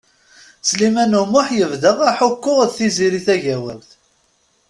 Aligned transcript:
Sliman 0.69 1.17
U 1.21 1.23
Muḥ 1.31 1.47
yebda 1.59 1.91
aḥukku 2.09 2.53
d 2.67 2.71
Tiziri 2.77 3.21
Tagawawt. 3.25 3.89